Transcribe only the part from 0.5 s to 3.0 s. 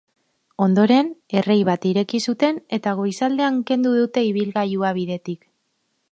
Ondoren, errei bat ireki zuten eta